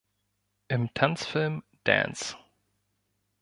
[0.67, 2.35] Im Tanzfilm "Dance!